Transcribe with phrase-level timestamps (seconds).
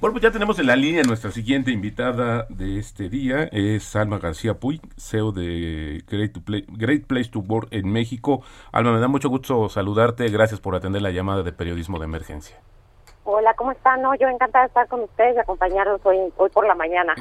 [0.00, 4.18] Bueno, pues ya tenemos en la línea nuestra siguiente invitada de este día, es Alma
[4.18, 8.42] García Puy, CEO de Great, Great Place to Work en México.
[8.72, 12.56] Alma, me da mucho gusto saludarte, gracias por atender la llamada de periodismo de emergencia.
[13.32, 14.02] Hola, ¿cómo están?
[14.02, 17.14] No, yo encantada de estar con ustedes y acompañarlos hoy, hoy por la mañana.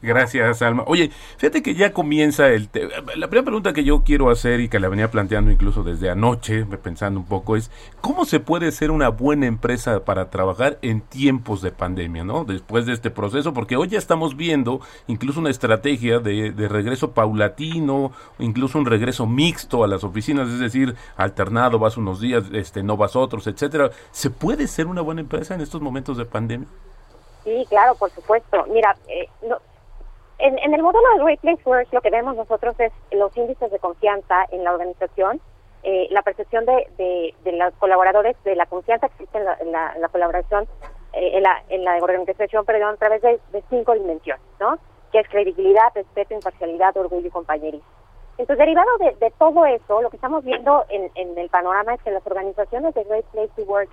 [0.00, 0.84] gracias, Alma.
[0.86, 2.70] Oye, fíjate que ya comienza el...
[3.16, 6.64] La primera pregunta que yo quiero hacer y que la venía planteando incluso desde anoche,
[6.66, 11.62] pensando un poco, es ¿cómo se puede ser una buena empresa para trabajar en tiempos
[11.62, 12.44] de pandemia, ¿no?
[12.44, 17.10] Después de este proceso, porque hoy ya estamos viendo incluso una estrategia de, de regreso
[17.10, 22.84] paulatino, incluso un regreso mixto a las oficinas, es decir, alternado, vas unos días, este,
[22.84, 23.90] no vas otros, etcétera.
[24.12, 25.39] ¿Se puede ser una buena empresa?
[25.48, 26.68] En estos momentos de pandemia?
[27.44, 28.64] Sí, claro, por supuesto.
[28.68, 29.28] Mira, eh,
[30.38, 33.78] en, el modelo de Great Place Work lo que vemos nosotros es los índices de
[33.78, 35.40] confianza en la organización,
[35.82, 40.64] eh, la percepción de, los colaboradores, de la confianza que existe en la, colaboración,
[41.14, 44.78] eh, en, la, en organización, perdón, a través de, cinco dimensiones, ¿no?
[45.12, 47.88] Que es credibilidad, respeto, imparcialidad, orgullo y compañerismo.
[48.36, 52.10] Entonces, derivado de, todo eso, lo que estamos viendo en, en el panorama es que
[52.10, 53.90] las organizaciones de Great Place to Work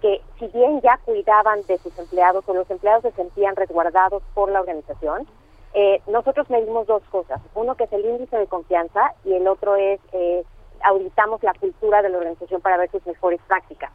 [0.00, 4.50] que si bien ya cuidaban de sus empleados o los empleados se sentían resguardados por
[4.50, 5.26] la organización,
[5.74, 7.40] eh, nosotros medimos dos cosas.
[7.54, 10.44] Uno que es el índice de confianza y el otro es eh,
[10.82, 13.90] auditamos la cultura de la organización para ver sus mejores prácticas.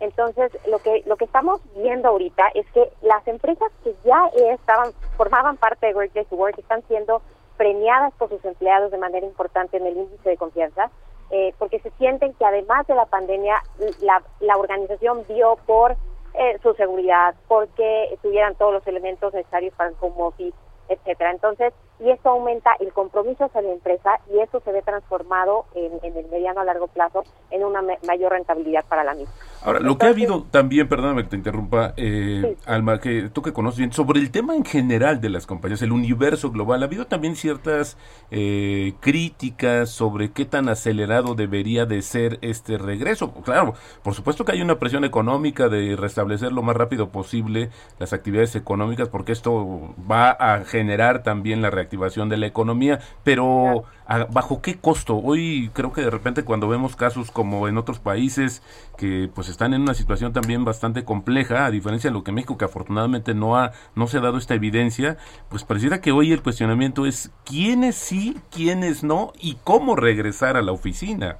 [0.00, 4.92] Entonces, lo que lo que estamos viendo ahorita es que las empresas que ya estaban
[5.16, 7.20] formaban parte de Great Place to Work están siendo
[7.58, 10.90] premiadas por sus empleados de manera importante en el índice de confianza
[11.30, 13.62] eh, porque se sienten que además de la pandemia,
[14.00, 15.96] la, la organización vio por
[16.34, 20.56] eh, su seguridad, porque tuvieran todos los elementos necesarios para el home office,
[20.88, 21.30] etcétera.
[21.32, 25.92] Entonces, y esto aumenta el compromiso hacia la empresa y eso se ve transformado en,
[26.02, 29.32] el mediano a largo plazo en una mayor rentabilidad para la misma.
[29.62, 33.52] Ahora, lo que ha habido también, perdóname que te interrumpa, eh, Alma, que tú que
[33.52, 37.06] conoces bien, sobre el tema en general de las compañías, el universo global, ha habido
[37.06, 37.98] también ciertas
[38.30, 43.32] eh, críticas sobre qué tan acelerado debería de ser este regreso.
[43.44, 47.68] Claro, por supuesto que hay una presión económica de restablecer lo más rápido posible
[47.98, 53.00] las actividades económicas, porque esto va a generar también la reactivación activación de la economía,
[53.24, 53.84] pero
[54.30, 55.16] ¿bajo qué costo?
[55.16, 58.62] Hoy creo que de repente cuando vemos casos como en otros países
[58.96, 62.56] que pues están en una situación también bastante compleja, a diferencia de lo que México
[62.56, 65.16] que afortunadamente no ha no se ha dado esta evidencia,
[65.48, 70.62] pues pareciera que hoy el cuestionamiento es quiénes sí, quiénes no y cómo regresar a
[70.62, 71.38] la oficina.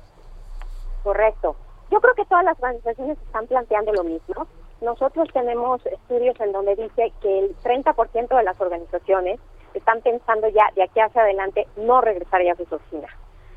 [1.04, 1.56] Correcto.
[1.90, 4.46] Yo creo que todas las organizaciones están planteando lo mismo.
[4.80, 9.38] Nosotros tenemos estudios en donde dice que el 30% de las organizaciones
[9.78, 13.10] están pensando ya de aquí hacia adelante no regresar ya a sus oficinas,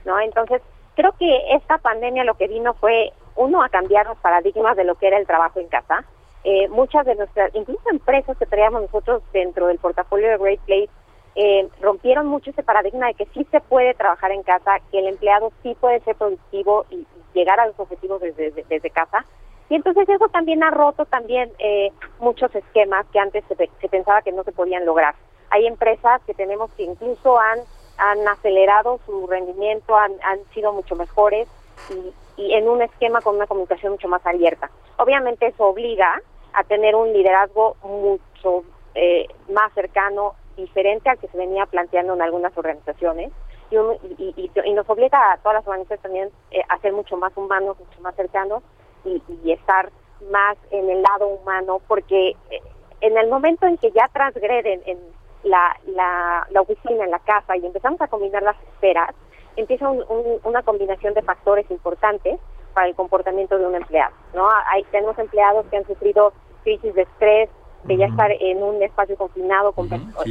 [0.06, 0.20] ¿no?
[0.20, 0.62] Entonces,
[0.96, 4.96] creo que esta pandemia lo que vino fue, uno, a cambiar los paradigmas de lo
[4.96, 6.06] que era el trabajo en casa.
[6.44, 10.90] Eh, muchas de nuestras, incluso empresas que traíamos nosotros dentro del portafolio de Great Place,
[11.36, 15.08] eh, rompieron mucho ese paradigma de que sí se puede trabajar en casa, que el
[15.08, 19.26] empleado sí puede ser productivo y, llegar a los objetivos desde, desde, casa.
[19.68, 24.22] Y entonces eso también ha roto también eh, muchos esquemas que antes se, se pensaba
[24.22, 25.16] que no se podían lograr.
[25.54, 27.60] Hay empresas que tenemos que incluso han,
[27.98, 31.48] han acelerado su rendimiento, han, han sido mucho mejores
[31.92, 34.72] y, y en un esquema con una comunicación mucho más abierta.
[34.98, 36.20] Obviamente eso obliga
[36.54, 38.64] a tener un liderazgo mucho
[38.96, 43.32] eh, más cercano, diferente al que se venía planteando en algunas organizaciones
[43.70, 43.76] y,
[44.20, 47.78] y, y, nos obliga a todas las organizaciones también eh, a ser mucho más humanos,
[47.80, 48.64] mucho más cercanos
[49.06, 49.92] y, y, estar
[50.32, 52.62] más en el lado humano porque eh,
[53.02, 55.00] en el momento en que ya transgreden en
[55.44, 59.14] la, la, la oficina en la casa y empezamos a combinar las esferas,
[59.56, 62.40] empieza una combinación de factores importantes
[62.74, 64.14] para el comportamiento de un empleado.
[64.34, 64.50] ¿no?
[64.72, 67.50] Hay, tenemos empleados que han sufrido crisis de estrés,
[67.84, 69.90] de ya estar en un espacio confinado con,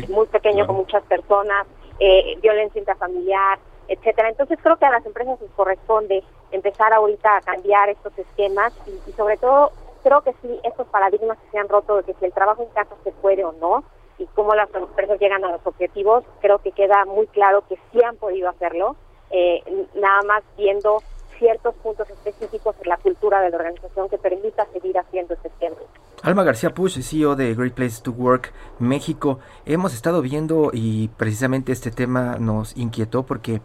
[0.09, 1.67] muy pequeño con muchas personas,
[1.99, 4.31] eh, violencia intrafamiliar, etcétera.
[4.31, 9.11] Entonces creo que a las empresas les corresponde empezar ahorita a cambiar estos esquemas y,
[9.11, 9.71] y sobre todo
[10.03, 12.71] creo que sí estos paradigmas que se han roto de que si el trabajo en
[12.71, 13.85] casa se puede o no,
[14.19, 18.03] y cómo las empresas llegan a los objetivos, creo que queda muy claro que sí
[18.03, 18.97] han podido hacerlo,
[19.31, 19.63] eh,
[19.95, 21.03] nada más viendo
[21.39, 25.77] ciertos puntos específicos en la cultura de la organización que permita seguir haciendo este esquema.
[26.23, 29.41] Alma García Push, CEO de Great Place to Work México.
[29.67, 33.61] Hemos estado viendo y precisamente este tema nos inquietó porque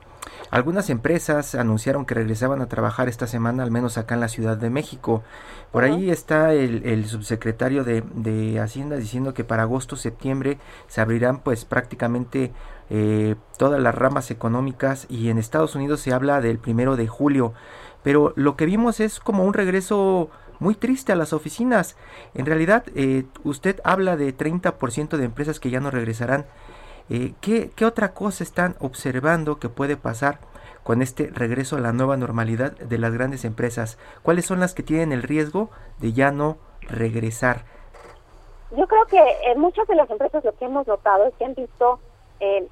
[0.50, 4.57] algunas empresas anunciaron que regresaban a trabajar esta semana, al menos acá en la Ciudad
[4.57, 5.21] de México.
[5.71, 10.57] Por ahí está el, subsecretario de, de, Hacienda diciendo que para agosto, septiembre
[10.88, 12.53] se abrirán pues prácticamente
[12.89, 17.53] eh, todas las ramas económicas y en Estados Unidos se habla del primero de julio.
[18.01, 21.95] Pero lo que vimos es como un regreso muy triste a las oficinas.
[22.33, 26.45] En realidad, eh, usted habla de 30% de empresas que ya no regresarán.
[27.09, 30.39] Eh, ¿qué, ¿Qué otra cosa están observando que puede pasar
[30.83, 33.98] con este regreso a la nueva normalidad de las grandes empresas?
[34.24, 35.69] ¿Cuáles son las que tienen el riesgo
[36.00, 37.65] de ya no regresar?
[38.71, 41.56] Yo creo que eh, muchas de las empresas lo que hemos notado es que han
[41.56, 42.00] visto
[42.39, 42.68] eh,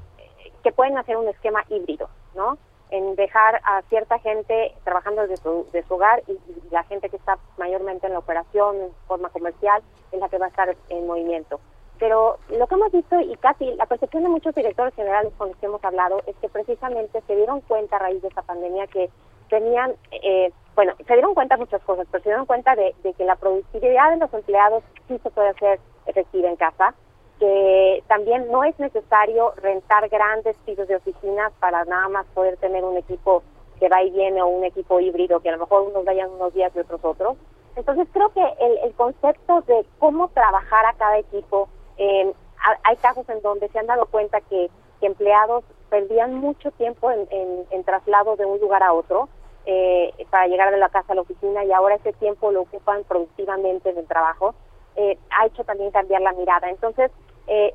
[0.63, 2.57] que pueden hacer un esquema híbrido, ¿no?
[2.95, 6.39] En dejar a cierta gente trabajando desde su, de su hogar y,
[6.71, 9.81] la gente que está mayormente en la operación en forma comercial
[10.13, 11.59] es la que va a estar en movimiento.
[11.99, 15.57] Pero lo que hemos visto y casi la percepción de muchos directores generales con los
[15.57, 19.09] que hemos hablado es que precisamente se dieron cuenta a raíz de esta pandemia que
[19.49, 23.25] tenían, eh, bueno, se dieron cuenta muchas cosas, pero se dieron cuenta de, de, que
[23.25, 26.93] la productividad de los empleados sí se puede hacer efectiva en casa,
[27.39, 32.83] que también no es necesario rentar grandes pisos de oficinas para nada más poder tener
[32.83, 33.43] un equipo
[33.79, 36.53] que va y viene o un equipo híbrido, que a lo mejor unos vayan unos
[36.53, 37.37] días y otros otros.
[37.75, 41.67] Entonces creo que el, el concepto de cómo trabajar a cada equipo,
[41.97, 42.31] eh,
[42.83, 44.69] hay casos en donde se han dado cuenta que,
[45.01, 47.27] empleados perdían mucho tiempo en,
[47.69, 49.29] en, traslado de un lugar a otro
[49.67, 53.03] eh, para llegar de la casa a la oficina y ahora ese tiempo lo ocupan
[53.03, 54.55] productivamente en el trabajo,
[54.95, 56.71] eh, ha hecho también cambiar la mirada.
[56.71, 57.11] Entonces,
[57.47, 57.73] eh,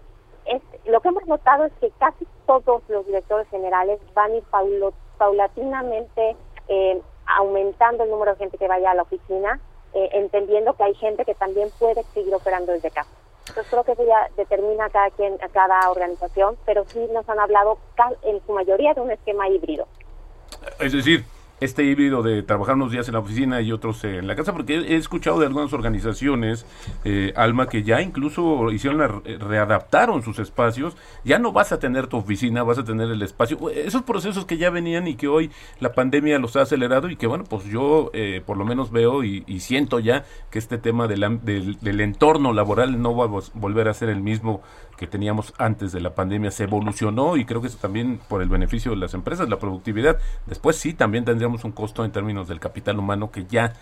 [0.87, 4.45] lo que hemos notado es que casi todos los directores generales van a ir
[5.19, 6.37] paulatinamente
[6.69, 9.61] eh, aumentando el número de gente que vaya a la oficina,
[9.95, 13.11] eh, entendiendo que hay gente que también puede seguir operando desde casa.
[13.49, 17.29] Entonces creo que eso ya determina a cada quien, a cada organización, pero sí nos
[17.29, 17.79] han hablado
[18.23, 19.87] en su mayoría de un esquema híbrido.
[20.79, 21.25] Es decir,
[21.61, 24.75] este híbrido de trabajar unos días en la oficina y otros en la casa, porque
[24.75, 26.67] he escuchado de algunas organizaciones,
[27.05, 29.09] eh, Alma, que ya incluso hicieron la,
[29.39, 33.71] readaptaron sus espacios, ya no vas a tener tu oficina, vas a tener el espacio,
[33.71, 37.27] esos procesos que ya venían y que hoy la pandemia los ha acelerado y que
[37.27, 41.41] bueno, pues yo eh, por lo menos veo y, siento ya que este tema del,
[41.45, 44.63] del entorno laboral no va a volver a ser el mismo
[45.01, 48.51] que teníamos antes de la pandemia, se evolucionó y creo que eso también por el
[48.51, 50.19] beneficio de las empresas, la productividad.
[50.45, 53.73] Después sí, también tendríamos un costo en términos del capital humano que ya,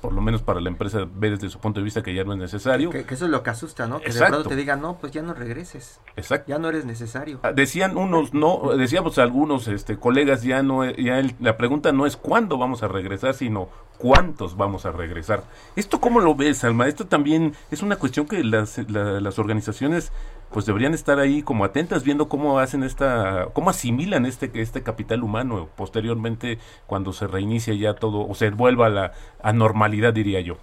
[0.00, 2.32] por lo menos para la empresa, ve desde su punto de vista que ya no
[2.32, 2.90] es necesario.
[2.90, 3.98] Que, eso es lo que asusta, ¿no?
[4.00, 5.98] Que de pronto te digan, no, pues ya no regreses.
[6.14, 6.48] Exacto.
[6.48, 7.40] Ya no eres necesario.
[7.42, 12.16] Ah, decían unos, no, decíamos algunos este, colegas, ya no, ya la pregunta no es
[12.16, 15.42] cuándo vamos a regresar, sino cuántos vamos a regresar.
[15.74, 16.86] ¿Esto cómo lo ves, Alma?
[16.86, 20.12] Esto también es una cuestión que las, las organizaciones
[20.52, 25.22] pues deberían estar ahí como atentas viendo cómo hacen esta, cómo asimilan este, este capital
[25.22, 29.12] humano posteriormente cuando se reinicia ya todo o se vuelva a la
[29.42, 30.56] a normalidad, diría yo.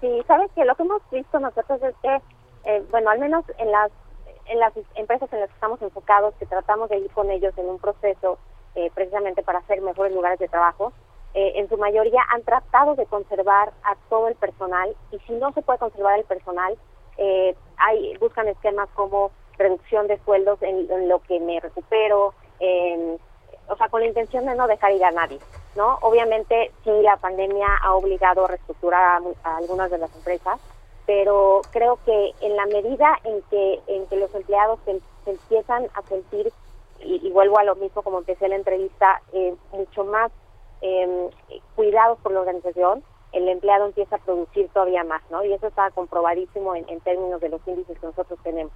[0.00, 2.20] Sí, sabes que lo que hemos visto nosotros es que,
[2.64, 3.90] eh, bueno, al menos en las
[4.46, 7.66] en las empresas en las que estamos enfocados, que tratamos de ir con ellos en
[7.66, 8.38] un proceso
[8.74, 10.92] eh, precisamente para hacer mejores lugares de trabajo,
[11.34, 15.52] eh, en su mayoría han tratado de conservar a todo el personal y si no
[15.52, 16.76] se puede conservar el personal,
[17.20, 22.34] eh, hay buscan esquemas como reducción de sueldos en, lo que me recupero,
[23.70, 25.38] o sea, con la intención de no dejar ir a nadie,
[25.76, 25.98] ¿no?
[26.02, 30.58] Obviamente, sí, la pandemia ha obligado a reestructurar a, algunas de las empresas,
[31.06, 35.00] pero creo que en la medida en que, en que los empleados se,
[35.30, 36.52] empiezan a sentir,
[37.00, 40.32] y, vuelvo a lo mismo como empecé la entrevista, eh, mucho más
[40.82, 41.30] eh,
[41.76, 45.44] cuidados por la organización, el empleado empieza a producir todavía más, ¿no?
[45.44, 48.72] Y eso está comprobadísimo en, términos de los índices que nosotros tenemos.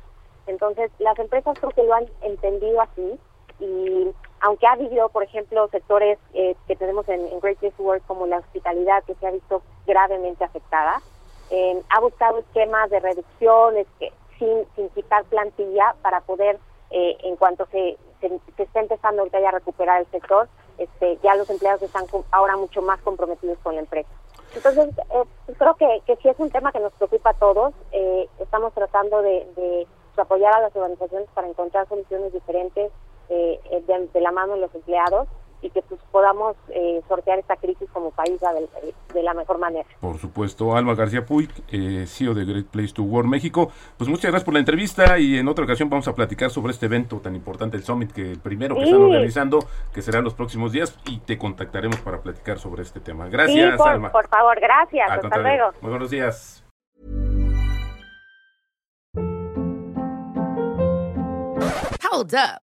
[0.46, 3.18] Entonces, las empresas creo que lo han entendido así
[3.60, 8.38] y aunque ha habido, por ejemplo, sectores eh, que tenemos en, Great Place como la
[8.38, 11.00] hospitalidad que se ha visto gravemente afectada,
[11.50, 16.58] eh, ha buscado esquemas de reducción que, sin, sin quitar plantilla para poder,
[16.90, 21.18] eh, en cuanto se, se, se esté empezando ahorita ya a recuperar el sector, este,
[21.22, 24.08] ya los empleados están ahora mucho más comprometidos con la empresa.
[24.54, 27.74] Entonces, eh, pues creo que, que sí es un tema que nos preocupa a todos.
[27.92, 32.92] Eh, estamos tratando de, apoyar a las organizaciones para encontrar soluciones diferentes
[33.28, 35.26] eh, de, la mano de los empleados
[35.64, 38.38] y que pues, podamos eh, sortear esta crisis como país
[39.14, 39.88] de, la mejor manera.
[40.00, 44.30] Por supuesto, Alma García Puig, eh, CEO de Great Place to Work México, pues muchas
[44.30, 47.34] gracias por la entrevista y en otra ocasión vamos a platicar sobre este evento tan
[47.34, 49.60] importante, el Summit, que primero que están organizando,
[49.92, 53.28] que será en los próximos días y te contactaremos para platicar sobre este tema.
[53.28, 54.12] Gracias, por, Alma.
[54.12, 55.10] Por favor, gracias.
[55.10, 55.70] Hasta luego.
[55.80, 56.60] Muy buenos días.
[62.10, 62.73] Hold up.